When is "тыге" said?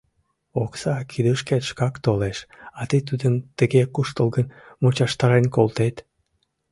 3.57-3.83